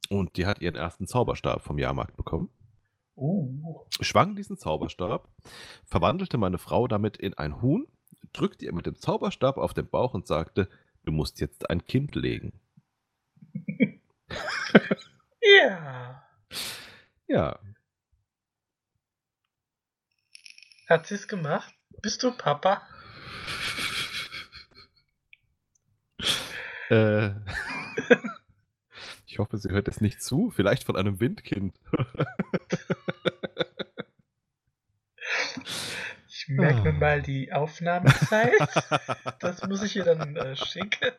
[0.09, 2.49] Und die hat ihren ersten Zauberstab vom Jahrmarkt bekommen.
[3.17, 3.85] Uh.
[3.99, 5.29] Schwang diesen Zauberstab,
[5.85, 7.87] verwandelte meine Frau damit in ein Huhn,
[8.33, 10.69] drückte ihr mit dem Zauberstab auf den Bauch und sagte,
[11.03, 12.53] du musst jetzt ein Kind legen.
[15.43, 16.23] Ja.
[17.27, 17.59] Ja,
[20.91, 21.73] Hat sie es gemacht?
[22.01, 22.81] Bist du Papa?
[26.89, 27.29] Äh,
[29.25, 30.51] ich hoffe, sie hört es nicht zu.
[30.51, 31.73] Vielleicht von einem Windkind.
[36.43, 36.99] Ich merke mir Ah.
[36.99, 38.53] mal die Aufnahmezeit.
[39.39, 41.11] Das muss ich ihr dann äh, schicken.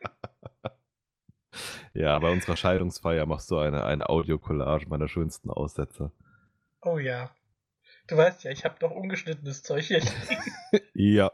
[1.94, 6.10] ja, bei unserer Scheidungsfeier machst du eine, eine Audiokollage meiner schönsten Aussätze.
[6.80, 7.30] Oh ja.
[8.08, 10.02] Du weißt ja, ich habe noch ungeschnittenes Zeug hier.
[10.94, 11.30] Ja.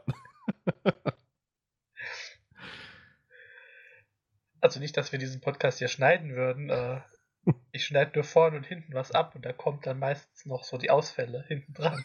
[4.61, 6.69] Also nicht, dass wir diesen Podcast hier schneiden würden.
[6.69, 7.01] Äh,
[7.71, 10.77] ich schneide nur vorne und hinten was ab und da kommt dann meistens noch so
[10.77, 12.03] die Ausfälle hinten dran.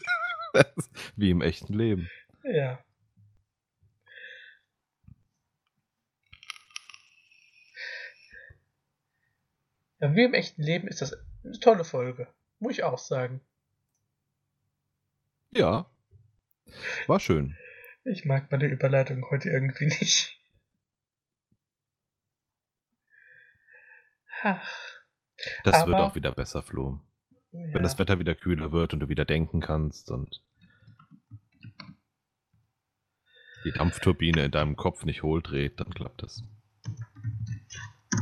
[1.17, 2.09] Wie im echten Leben.
[2.45, 2.79] Ja.
[10.01, 12.29] Ja, wie im echten Leben ist das eine tolle Folge.
[12.59, 13.41] Muss ich auch sagen.
[15.51, 15.91] Ja.
[17.07, 17.57] War schön.
[18.05, 20.39] Ich mag meine Überleitung heute irgendwie nicht.
[24.43, 24.69] Ach,
[25.65, 27.01] Das wird Aber- auch wieder besser, Flo.
[27.55, 27.73] Ja.
[27.73, 30.43] Wenn das Wetter wieder kühler wird und du wieder denken kannst und
[33.65, 36.45] die Dampfturbine in deinem Kopf nicht hohl dreht, dann klappt das.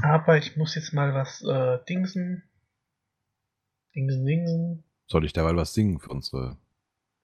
[0.02, 2.44] Aber ich muss jetzt mal was äh, dingsen.
[3.94, 4.84] Dingsen, dingsen.
[5.06, 6.56] Soll ich derweil was singen für unsere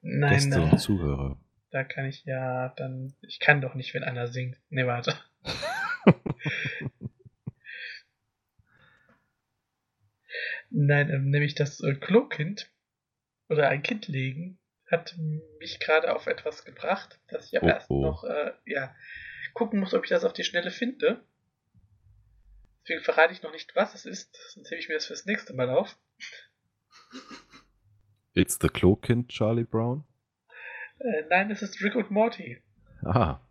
[0.03, 1.39] Nein, Gäste äh, und Zuhörer?
[1.71, 3.15] da kann ich ja dann.
[3.23, 4.57] Ich kann doch nicht, wenn einer singt.
[4.71, 5.15] Nee, warte.
[10.71, 12.71] Nein, ähm, nämlich das äh, Klokind
[13.49, 14.59] oder ein Kind legen
[14.91, 15.17] hat
[15.59, 18.01] mich gerade auf etwas gebracht, dass ich aber Oh, erst oh.
[18.03, 18.95] noch äh, ja,
[19.53, 21.23] gucken muss, ob ich das auf die Schnelle finde.
[22.83, 25.53] Deswegen verrate ich noch nicht, was es ist, sonst hebe ich mir das fürs nächste
[25.53, 25.99] Mal auf.
[28.33, 30.05] It's the Klokind, Charlie Brown?
[31.01, 32.63] Äh, nein, es ist Rick und Morty.
[33.03, 33.47] Aha.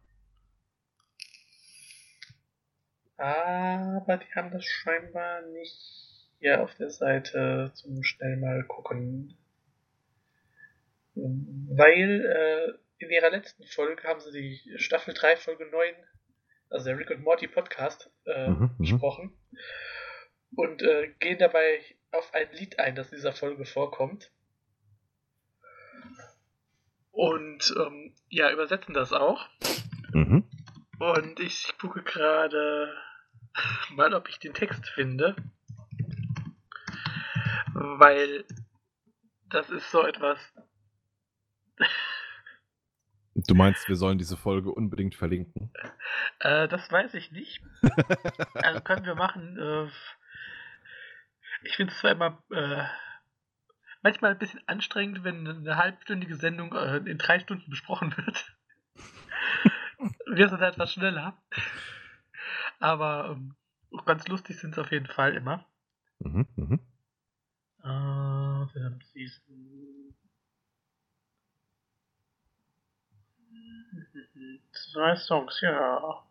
[3.18, 6.06] Aber die haben das scheinbar nicht
[6.39, 9.38] hier auf der Seite zum schnell mal gucken.
[11.15, 15.93] Weil äh, in ihrer letzten Folge haben sie die Staffel 3, Folge 9,
[16.69, 18.77] also der Rick und Morty Podcast, äh, Mhm, mhm.
[18.77, 19.38] besprochen.
[20.55, 21.81] Und äh, gehen dabei
[22.11, 24.31] auf ein Lied ein, das in dieser Folge vorkommt.
[27.11, 29.47] Und ähm, ja, übersetzen das auch.
[30.13, 30.43] Mhm.
[30.99, 32.93] Und ich gucke gerade
[33.95, 35.35] mal, ob ich den Text finde.
[37.78, 38.45] Weil
[39.49, 40.39] das ist so etwas.
[43.36, 45.71] Du meinst, wir sollen diese Folge unbedingt verlinken?
[46.39, 47.61] Äh, das weiß ich nicht.
[48.55, 49.57] Also können wir machen.
[49.59, 49.89] Äh,
[51.63, 52.84] ich finde es zwar immer äh,
[54.01, 58.55] manchmal ein bisschen anstrengend, wenn eine halbstündige Sendung äh, in drei Stunden besprochen wird.
[60.25, 61.39] wir sind etwas schneller.
[62.80, 63.55] Aber ähm,
[64.05, 65.63] ganz lustig sind es auf jeden Fall immer.
[66.19, 66.47] Mhm.
[66.55, 66.80] Mhm.
[67.88, 69.31] Ah, verdammt, sie.
[74.73, 76.21] Zwei Songs, ja.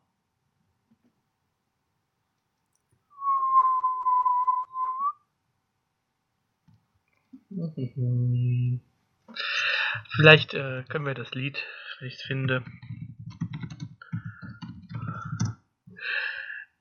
[10.14, 11.56] Vielleicht äh, können wir das Lied,
[11.98, 12.64] wenn ich es finde.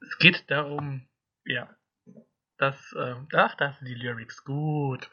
[0.01, 1.07] Es geht darum,
[1.45, 1.73] ja,
[2.57, 5.09] dass, äh, ach, da sind die Lyrics gut.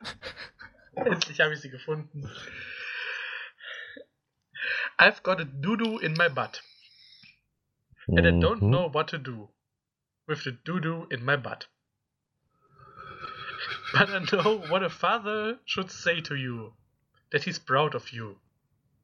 [0.96, 2.28] Endlich habe ich sie gefunden.
[4.98, 6.62] I've got a doo-doo in my butt.
[8.08, 8.70] And I don't Mhm.
[8.70, 9.48] know what to do
[10.26, 11.68] with the doo-doo in my butt.
[13.92, 16.74] But I know what a father should say to you.
[17.30, 18.40] That he's proud of you.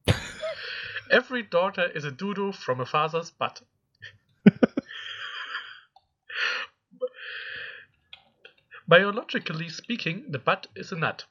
[1.10, 3.62] Every daughter is a doo-doo from a father's butt.
[8.88, 11.24] Biologically speaking, the butt is a nut.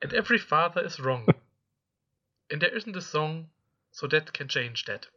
[0.00, 1.26] And every father is wrong.
[2.50, 3.50] and there isn't a song
[3.90, 5.08] so that can change that.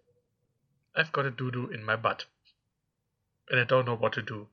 [0.96, 2.26] I've got a doo doo in my butt.
[3.50, 4.50] And I don't know what to do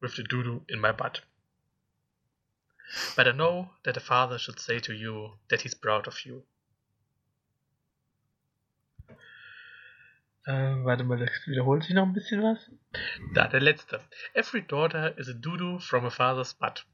[0.00, 1.20] with the doo doo in my butt.
[3.16, 6.44] But I know that a father should say to you that he's proud of you.
[10.46, 12.70] Äh, warte mal, das wiederholt sich noch ein bisschen was.
[13.34, 14.00] Da, der letzte.
[14.32, 16.86] Every daughter is a doo-doo from a father's butt.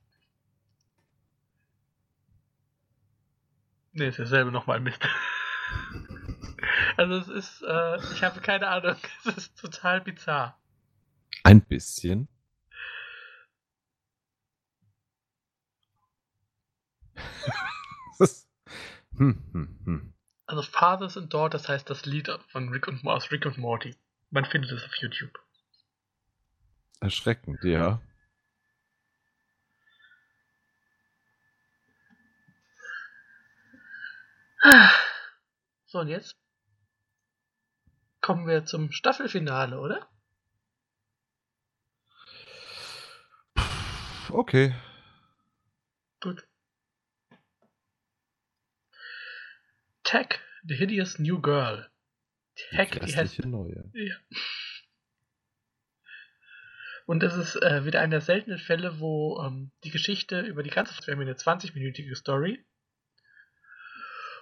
[3.93, 5.01] Ne, ist dasselbe nochmal Mist.
[6.97, 10.59] Also es ist, äh, ich habe keine Ahnung, es ist total bizarr.
[11.43, 12.29] Ein bisschen.
[19.19, 20.12] Hm, hm, hm.
[20.53, 23.97] Also Fathers and Daughters heißt das Lied von Rick und aus Rick und Morty.
[24.29, 25.33] Man findet es auf YouTube.
[27.01, 28.03] Erschreckend, ja.
[35.87, 36.37] So, und jetzt
[38.21, 40.07] kommen wir zum Staffelfinale, oder?
[44.29, 44.75] Okay.
[46.21, 46.47] Gut.
[50.05, 51.87] Tag, the hideous new girl.
[52.59, 53.91] Die Tag, die häss grässliche Neue.
[53.95, 54.15] Ja.
[57.07, 60.71] Und es ist äh, wieder einer der seltenen Fälle, wo ähm, die Geschichte über die
[60.71, 62.65] ganze wir haben eine 20-minütige Story.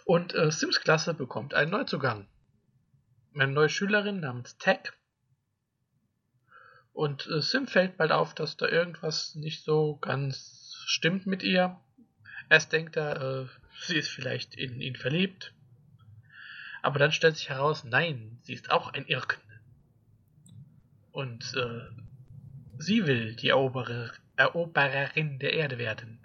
[0.05, 2.29] Und äh, Sims Klasse bekommt einen Neuzugang.
[3.35, 4.93] Eine neue Schülerin namens Tech.
[6.93, 11.81] Und äh, Sim fällt bald auf, dass da irgendwas nicht so ganz stimmt mit ihr.
[12.51, 13.47] Erst denkt er, äh,
[13.81, 15.55] sie ist vielleicht in ihn verliebt.
[16.83, 19.43] Aber dann stellt sich heraus, nein, sie ist auch ein Irken.
[21.13, 21.81] Und äh,
[22.79, 26.19] sie will die Eroberer, Erobererin der Erde werden.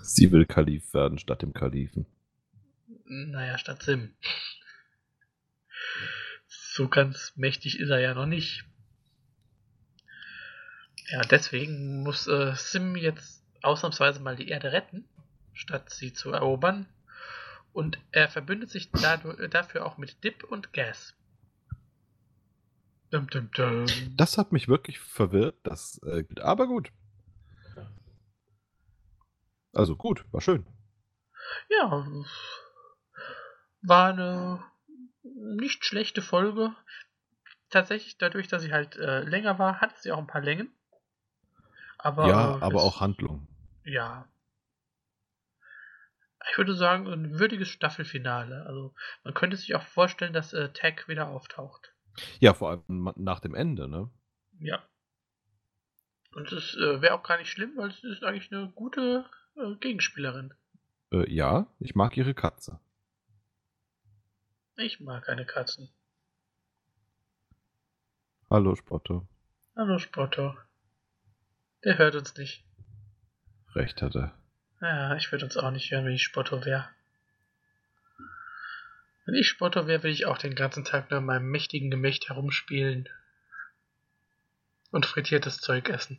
[0.00, 2.06] Sie will Kalif werden statt dem Kalifen.
[3.04, 4.14] Naja, statt Sim.
[6.46, 8.64] So ganz mächtig ist er ja noch nicht.
[11.10, 15.04] Ja, deswegen muss äh, Sim jetzt ausnahmsweise mal die Erde retten,
[15.52, 16.86] statt sie zu erobern.
[17.72, 21.14] Und er verbündet sich dadurch, dafür auch mit Dip und Gas.
[23.10, 23.86] Dum, dum, dum.
[24.16, 25.56] Das hat mich wirklich verwirrt.
[25.62, 26.92] Das, äh, aber gut.
[29.74, 30.66] Also gut, war schön.
[31.68, 32.06] Ja,
[33.82, 34.62] war eine
[35.22, 36.74] nicht schlechte Folge.
[37.70, 40.70] Tatsächlich, dadurch, dass sie halt äh, länger war, hatte sie auch ein paar Längen.
[41.98, 43.46] Aber, ja, äh, aber auch Handlung.
[43.84, 44.28] Ja.
[46.50, 48.66] Ich würde sagen, ein würdiges Staffelfinale.
[48.66, 51.94] Also, man könnte sich auch vorstellen, dass äh, Tag wieder auftaucht.
[52.40, 54.10] Ja, vor allem nach dem Ende, ne?
[54.58, 54.82] Ja.
[56.34, 59.24] Und es äh, wäre auch gar nicht schlimm, weil es ist eigentlich eine gute
[59.56, 60.54] äh, Gegenspielerin.
[61.12, 62.80] Äh, ja, ich mag ihre Katze.
[64.76, 65.90] Ich mag keine Katzen.
[68.50, 69.28] Hallo, Spotto.
[69.76, 70.56] Hallo Spotto.
[71.84, 72.64] Der hört uns nicht.
[73.74, 74.41] Recht hat er.
[74.82, 76.88] Ja, ich würde uns auch nicht hören, wenn ich Spotto wäre.
[79.24, 82.28] Wenn ich Spotto wäre, würde ich auch den ganzen Tag nur in meinem mächtigen Gemächt
[82.28, 83.08] herumspielen.
[84.90, 86.18] Und frittiertes Zeug essen.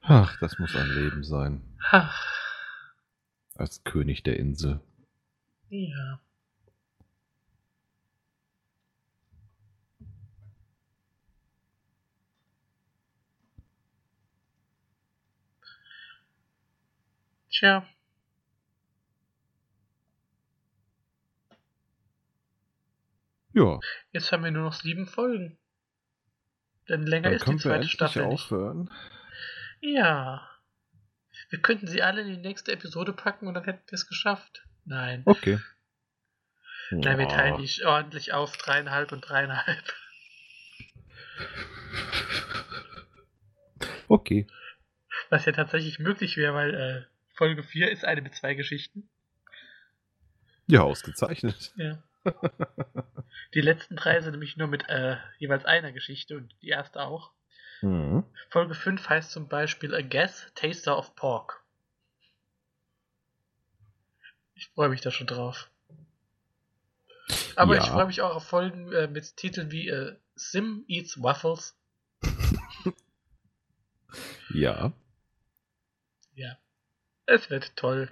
[0.00, 1.62] Ach, das muss ein Leben sein.
[1.90, 2.32] Ach,
[3.54, 4.80] Als König der Insel.
[5.68, 6.18] ja.
[17.64, 17.82] Tja.
[23.54, 23.80] Ja,
[24.12, 25.56] Jetzt haben wir nur noch sieben Folgen.
[26.90, 28.34] Denn länger dann ist die wir zweite endlich Staffel nicht.
[28.34, 28.90] aufhören.
[29.80, 30.46] Ja.
[31.48, 34.66] Wir könnten sie alle in die nächste Episode packen und dann hätten wir es geschafft.
[34.84, 35.22] Nein.
[35.24, 35.58] Okay.
[36.90, 38.58] Nein, wir teilen die ordentlich auf.
[38.58, 39.94] Dreieinhalb und dreieinhalb.
[44.08, 44.46] Okay.
[45.30, 49.08] Was ja tatsächlich möglich wäre, weil äh, Folge 4 ist eine mit zwei Geschichten.
[50.66, 51.72] Ja, ausgezeichnet.
[51.76, 52.02] Ja.
[53.54, 57.32] Die letzten drei sind nämlich nur mit äh, jeweils einer Geschichte und die erste auch.
[57.82, 58.24] Mhm.
[58.48, 61.62] Folge 5 heißt zum Beispiel A Guess Taster of Pork.
[64.54, 65.68] Ich freue mich da schon drauf.
[67.56, 67.82] Aber Ja.
[67.82, 71.76] ich freue mich auch auf Folgen äh, mit Titeln wie äh, Sim Eats Waffles.
[74.54, 74.92] Ja.
[76.36, 76.56] Ja.
[77.26, 78.10] Es wird toll.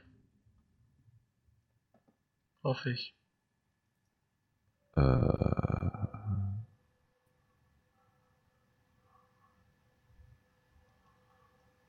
[2.65, 3.15] Hoffe ich.
[4.97, 5.03] Äh,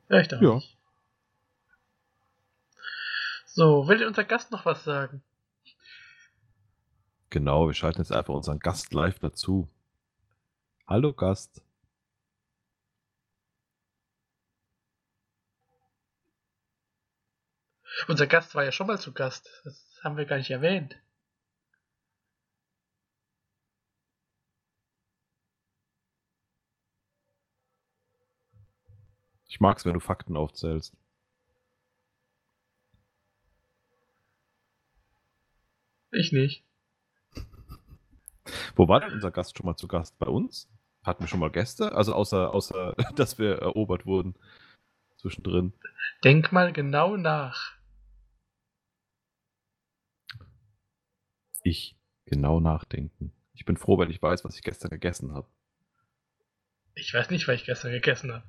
[0.08, 0.56] Vielleicht auch Ja.
[0.56, 0.78] nicht.
[3.46, 5.24] So, will unser Gast noch was sagen?
[7.30, 9.68] genau, wir schalten jetzt einfach unseren Gast live dazu.
[10.88, 11.64] Hallo Gast.
[18.08, 19.50] Unser Gast war ja schon mal zu Gast.
[19.64, 20.96] Das haben wir gar nicht erwähnt.
[29.48, 30.98] Ich mag's, wenn du Fakten aufzählst.
[36.12, 36.64] Ich nicht.
[38.76, 40.18] Wo war denn unser Gast schon mal zu Gast?
[40.20, 40.70] Bei uns?
[41.04, 41.94] Hatten wir schon mal Gäste?
[41.94, 44.36] Also außer, außer dass wir erobert wurden.
[45.18, 45.74] Zwischendrin.
[46.24, 47.74] Denk mal genau nach.
[51.64, 53.34] Ich genau nachdenken.
[53.54, 55.48] Ich bin froh, wenn ich weiß, was ich gestern gegessen habe.
[56.96, 58.44] Ich weiß nicht, was ich gestern gegessen habe.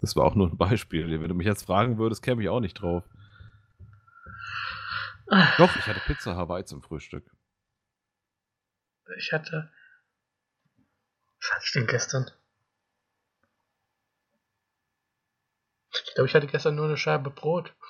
[0.00, 1.08] Das war auch nur ein Beispiel.
[1.20, 3.04] Wenn du mich jetzt fragen würdest, käme ich auch nicht drauf.
[5.56, 7.24] Doch, ich hatte Pizza Hawaii zum Frühstück.
[9.16, 9.72] Ich hatte.
[11.40, 12.30] Was hatte ich denn gestern?
[15.94, 17.74] Ich glaube, ich hatte gestern nur eine Scheibe Brot.
[17.74, 17.80] Wo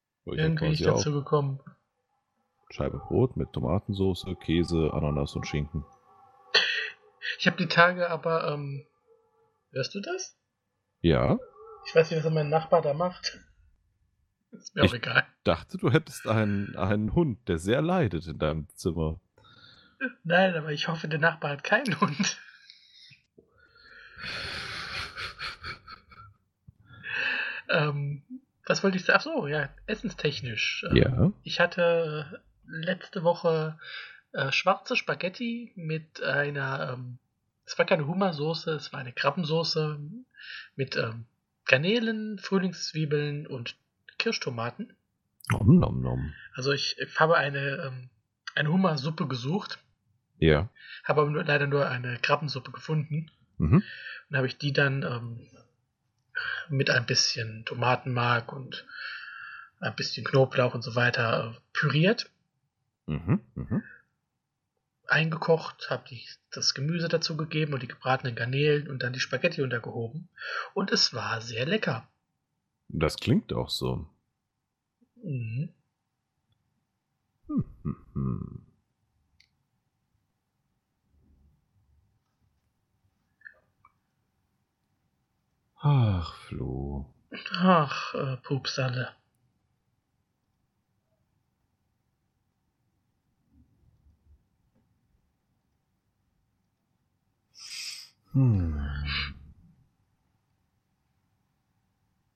[0.00, 1.60] ich ja Irgendwie auch dazu gekommen.
[2.70, 5.84] Scheibe Brot mit Tomatensauce, Käse, Ananas und Schinken.
[7.38, 8.84] Ich habe die Tage aber, ähm,
[9.72, 10.36] hörst du das?
[11.00, 11.38] Ja,
[11.86, 13.38] Ich weiß nicht, was mein Nachbar da macht.
[14.50, 15.24] Ist mir auch Ich- egal.
[15.44, 19.20] dachte, du hättest einen, einen Hund, der sehr leidet in deinem Zimmer.
[20.24, 22.40] Nein, aber ich hoffe, der Nachbar hat keinen Hund.
[27.68, 28.22] ähm,
[28.66, 29.16] was wollte ich sagen?
[29.18, 30.84] Achso, ja, essenstechnisch.
[30.90, 31.32] Ähm, Ja.
[31.44, 33.78] Ich hatte letzte Woche
[34.32, 37.18] äh, schwarze Spaghetti mit einer, ähm,
[37.64, 39.98] es war keine Hummersoße, es war eine Krabbensoße
[40.74, 41.26] mit ähm,
[41.64, 43.76] Garnelen, Frühlingszwiebeln und
[44.18, 44.94] Kirschtomaten.
[45.50, 46.32] Nom, nom, nom.
[46.54, 48.10] Also ich habe eine, ähm,
[48.54, 49.78] eine Hummersuppe gesucht,
[50.38, 50.68] Ja.
[51.04, 53.30] habe aber nur, leider nur eine Krabbensuppe gefunden.
[53.58, 53.82] Mhm.
[54.28, 55.46] Dann habe ich die dann ähm,
[56.68, 58.86] mit ein bisschen Tomatenmark und
[59.80, 62.30] ein bisschen Knoblauch und so weiter äh, püriert,
[63.06, 63.40] Mhm.
[63.54, 63.84] Mhm.
[65.06, 66.04] eingekocht, habe
[66.50, 70.28] das Gemüse dazu gegeben und die gebratenen Garnelen und dann die Spaghetti untergehoben.
[70.74, 72.08] Und es war sehr lecker.
[72.88, 74.08] Das klingt auch so.
[75.22, 75.68] Mhm.
[77.46, 78.65] Hm, hm, hm.
[85.88, 87.06] Ach, Flo.
[87.52, 89.10] Ach, äh, Pupsalle.
[98.32, 98.84] Hm.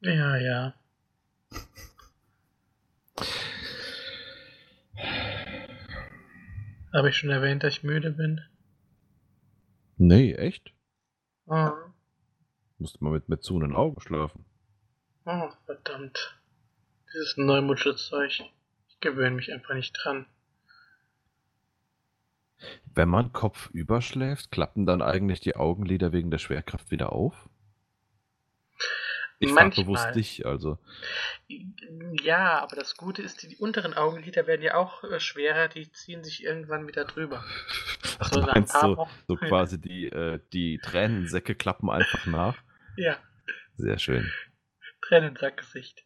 [0.00, 0.74] Ja, ja.
[6.92, 8.42] Habe ich schon erwähnt, dass ich müde bin?
[9.96, 10.72] Nee, echt?
[11.48, 11.72] Ah,
[12.80, 14.44] Musst mal mit, mit zu den Augen schlafen.
[15.26, 16.40] oh, verdammt.
[17.12, 18.40] Dieses Neumutschelzeug.
[18.88, 20.26] Ich gewöhne mich einfach nicht dran.
[22.94, 27.48] Wenn man Kopf überschläft, klappen dann eigentlich die Augenlider wegen der Schwerkraft wieder auf?
[29.42, 29.84] Ich Manchmal.
[29.86, 30.78] bewusst dich, also.
[32.22, 36.22] Ja, aber das Gute ist, die unteren Augenlider werden ja auch äh, schwerer, die ziehen
[36.22, 37.42] sich irgendwann wieder drüber.
[38.18, 42.56] Ach, So meinst so, so quasi die, äh, die Tränensäcke klappen einfach nach?
[43.00, 43.16] Ja,
[43.78, 44.30] Sehr schön.
[45.00, 46.04] Tränensackgesicht.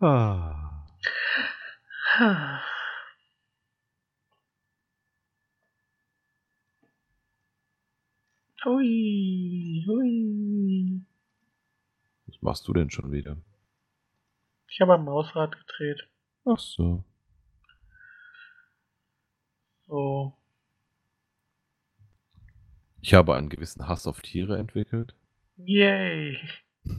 [0.00, 0.82] Ah.
[8.64, 11.04] Hui, hui.
[12.26, 13.36] Was machst du denn schon wieder?
[14.68, 16.08] Ich habe am Mausrad gedreht.
[16.46, 17.04] Ach so.
[19.92, 20.32] So.
[23.02, 25.14] Ich habe einen gewissen Hass auf Tiere entwickelt.
[25.56, 26.38] Yay!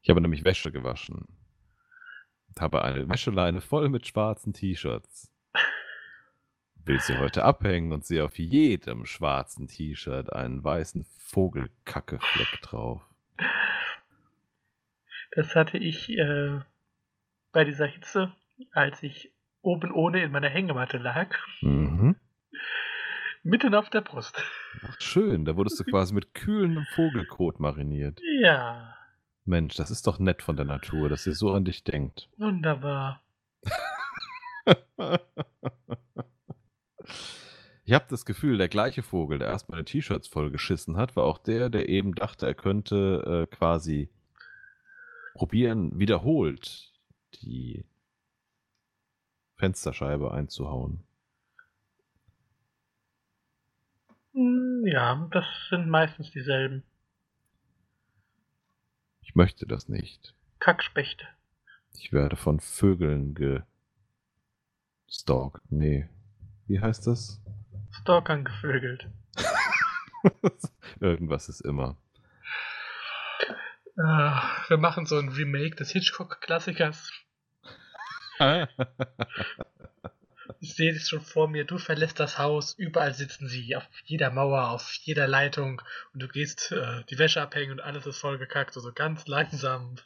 [0.00, 1.28] Ich habe nämlich Wäsche gewaschen.
[2.48, 5.30] Und habe eine Wäscheleine voll mit schwarzen T-Shirts.
[6.86, 13.02] Will sie heute abhängen und sehe auf jedem schwarzen T-Shirt einen weißen Vogelkackefleck drauf.
[15.32, 16.58] Das hatte ich äh,
[17.52, 18.32] bei dieser Hitze,
[18.72, 19.30] als ich
[19.62, 22.16] oben ohne in meiner Hängematte lag, Mhm.
[23.42, 24.40] mitten auf der Brust.
[24.82, 28.20] Ach, schön, da wurdest du quasi mit kühlem Vogelkot mariniert.
[28.42, 28.94] Ja,
[29.44, 32.28] Mensch, das ist doch nett von der Natur, dass sie so an dich denkt.
[32.36, 33.22] wunderbar.
[37.84, 41.24] Ich habe das Gefühl, der gleiche Vogel, der erst meine T-Shirts voll geschissen hat, war
[41.24, 44.10] auch der, der eben dachte, er könnte äh, quasi
[45.34, 46.92] probieren, wiederholt
[47.42, 47.86] die
[49.58, 51.04] Fensterscheibe einzuhauen.
[54.32, 56.84] Hm, Ja, das sind meistens dieselben.
[59.20, 60.34] Ich möchte das nicht.
[60.60, 61.26] Kackspechte.
[61.94, 63.34] Ich werde von Vögeln
[65.06, 65.60] gestalkt.
[65.70, 66.08] Nee.
[66.66, 67.40] Wie heißt das?
[67.90, 69.08] Stalkern gevögelt.
[71.00, 71.96] Irgendwas ist immer.
[73.96, 74.02] Äh,
[74.68, 77.12] wir machen so ein Remake des Hitchcock-Klassikers.
[80.60, 81.64] Ich sehe es schon vor mir.
[81.64, 82.74] Du verlässt das Haus.
[82.74, 83.76] Überall sitzen sie.
[83.76, 85.80] Auf jeder Mauer, auf jeder Leitung.
[86.12, 88.72] Und du gehst äh, die Wäsche abhängen und alles ist vollgekackt.
[88.74, 89.96] So, so ganz langsam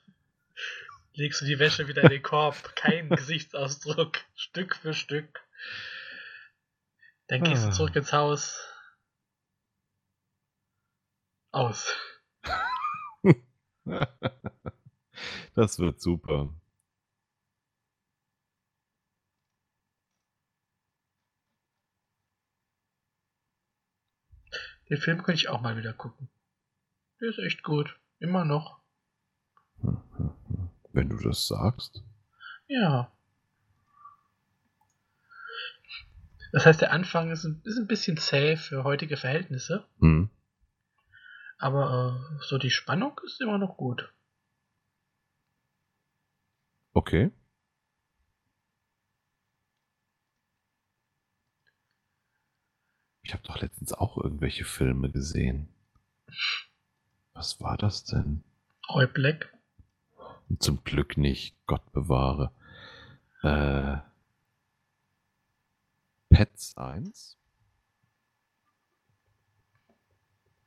[1.15, 2.75] legst du die Wäsche wieder in den Korb.
[2.77, 4.19] Kein Gesichtsausdruck.
[4.35, 5.41] Stück für Stück.
[7.29, 7.73] Dann gehst du Ah.
[7.73, 8.59] zurück ins Haus.
[11.53, 11.97] Aus.
[15.55, 16.53] das wird super.
[24.93, 26.29] Den Film könnte ich auch mal wieder gucken.
[27.19, 27.99] Der ist echt gut.
[28.19, 28.79] Immer noch.
[30.93, 32.05] Wenn du das sagst.
[32.69, 33.11] Ja.
[36.53, 40.29] Das heißt, der Anfang ist ein, ist ein bisschen zäh für heutige Verhältnisse, Hm.
[41.57, 44.13] aber äh, so die Spannung ist immer noch gut.
[46.93, 47.31] Okay.
[53.33, 55.67] Ich habe doch letztens auch irgendwelche Filme gesehen.
[57.33, 58.45] Was war das denn?
[58.91, 59.57] Roy Black.
[60.59, 62.53] Zum Glück nicht, Gott bewahre.
[63.43, 63.97] Äh,
[66.29, 67.39] Pets 1?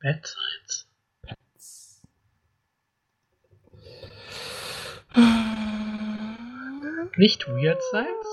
[0.00, 0.88] Bad Science.
[1.22, 2.02] Pets.
[7.16, 8.26] Nicht Weird Science?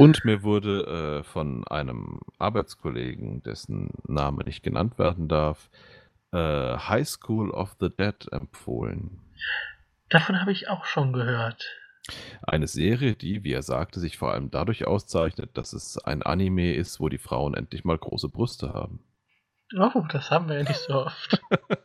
[0.00, 5.68] Und mir wurde äh, von einem Arbeitskollegen, dessen Name nicht genannt werden darf,
[6.32, 9.20] äh, High School of the Dead empfohlen.
[10.08, 11.66] Davon habe ich auch schon gehört.
[12.40, 16.72] Eine Serie, die, wie er sagte, sich vor allem dadurch auszeichnet, dass es ein Anime
[16.72, 19.04] ist, wo die Frauen endlich mal große Brüste haben.
[19.78, 21.42] Oh, das haben wir ja nicht so oft.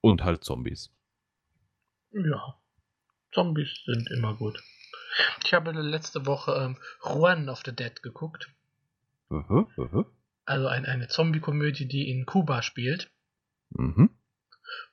[0.00, 0.90] Und halt Zombies.
[2.14, 2.58] Ja.
[3.32, 4.62] Zombies sind immer gut.
[5.44, 8.48] Ich habe letzte Woche ähm, Juan of the Dead geguckt.
[9.28, 10.06] Mhm, mhm.
[10.44, 13.10] Also ein, eine Zombie-Komödie, die in Kuba spielt.
[13.70, 14.10] Mhm.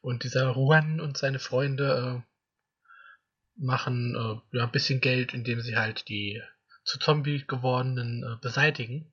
[0.01, 5.78] Und dieser Juan und seine Freunde äh, machen äh, ja, ein bisschen Geld, indem sie
[5.78, 6.41] halt die
[6.84, 9.11] zu Zombie gewordenen äh, beseitigen.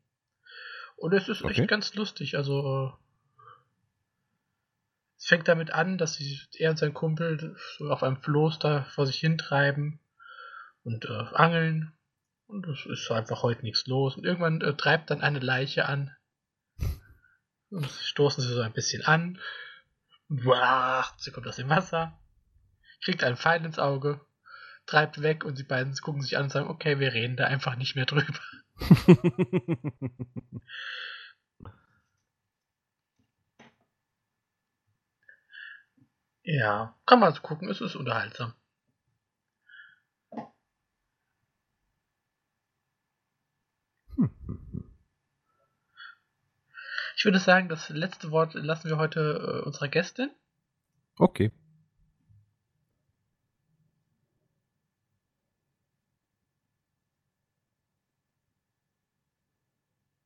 [0.97, 1.61] Und es ist Okay.
[1.61, 2.37] echt ganz lustig.
[2.37, 3.08] Also äh,
[5.19, 8.85] es fängt damit an, dass sie, er und sein Kumpel so auf einem Floß da
[8.85, 9.99] vor sich hintreiben
[10.85, 11.93] und äh, angeln.
[12.47, 14.17] Und es ist einfach heute nichts los.
[14.17, 16.15] Und irgendwann äh, treibt dann eine Leiche an.
[17.71, 19.41] Und stoßen sie so ein bisschen an.
[20.29, 22.19] Wow, sie kommt aus dem Wasser,
[23.03, 24.21] kriegt einen Pfeil ins Auge,
[24.87, 27.77] treibt weg und die beiden gucken sich an und sagen, okay, wir reden da einfach
[27.77, 28.33] nicht mehr drüber.
[36.51, 38.55] Ja, kann man so gucken, es ist unterhaltsam.
[47.17, 50.31] Ich würde sagen, das letzte Wort lassen wir heute äh, unserer Gästin.
[51.19, 51.53] okay.